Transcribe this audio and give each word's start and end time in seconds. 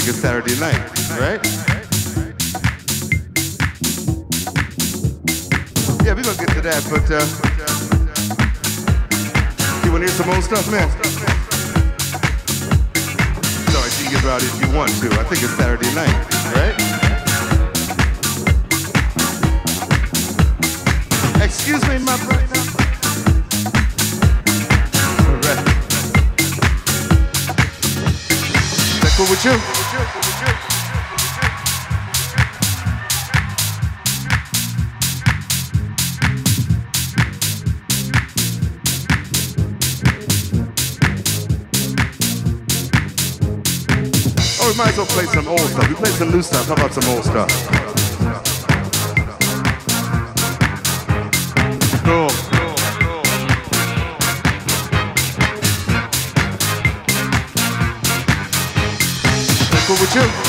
think 0.00 0.10
it's 0.10 0.20
Saturday 0.20 0.54
night, 0.60 0.78
right? 1.18 1.44
Yeah, 6.04 6.14
we're 6.14 6.22
gonna 6.22 6.38
get 6.38 6.50
to 6.54 6.60
that, 6.62 6.86
but 6.86 7.10
uh, 7.10 7.18
you 9.84 9.90
wanna 9.90 10.04
hear 10.06 10.14
some 10.14 10.30
old 10.30 10.44
stuff, 10.44 10.70
man? 10.70 10.88
Sorry, 13.72 13.90
you 13.90 14.04
can 14.04 14.12
get 14.12 14.22
rowdy 14.22 14.46
if 14.46 14.60
you 14.60 14.70
want 14.76 14.90
to. 15.00 15.10
I 15.18 15.24
think 15.24 15.42
it's 15.42 15.56
Saturday 15.56 15.92
night, 15.92 16.14
right? 16.54 16.76
Excuse 21.42 21.82
me, 21.88 21.98
my 21.98 22.16
brother. 22.24 22.44
With 29.18 29.44
you? 29.44 29.87
Might 44.78 44.90
as 44.90 44.96
well 44.96 45.06
play 45.06 45.24
some 45.26 45.48
old 45.48 45.58
stuff. 45.58 45.88
We 45.88 45.94
played 45.96 46.14
some 46.14 46.30
new 46.30 46.40
stuff. 46.40 46.68
How 46.68 46.74
about 46.74 46.92
some 46.92 47.04
old 47.10 47.24
stuff? 47.24 47.50
Cool. 52.04 52.28
Cool 59.86 59.96
with 60.00 60.14
you? 60.14 60.47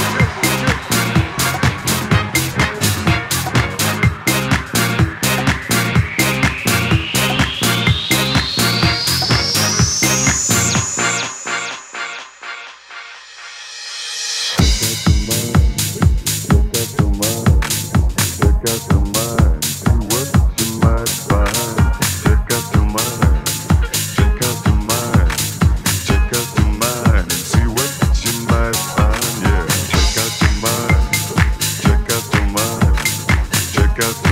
Sorry, 34.02 34.29